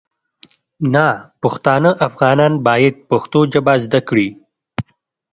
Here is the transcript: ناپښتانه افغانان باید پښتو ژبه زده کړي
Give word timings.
ناپښتانه 0.93 1.91
افغانان 2.07 2.53
باید 2.67 2.95
پښتو 3.09 3.39
ژبه 3.53 3.73
زده 3.85 3.99
کړي 4.09 4.27